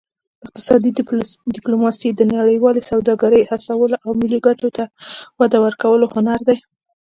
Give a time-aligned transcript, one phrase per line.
[0.45, 0.89] اقتصادي
[1.55, 4.83] ډیپلوماسي د نړیوالې سوداګرۍ هڅولو او ملي ګټو ته
[5.39, 6.57] وده ورکولو هنر دی